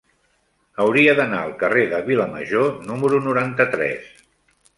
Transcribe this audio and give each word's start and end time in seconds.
Hauria 0.85 1.13
d'anar 1.19 1.41
al 1.47 1.53
carrer 1.59 1.83
de 1.91 1.99
Vilamajor 2.07 2.73
número 2.89 3.21
noranta-tres. 3.27 4.11